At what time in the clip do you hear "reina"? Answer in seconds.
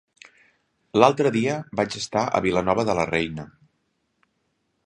3.13-3.47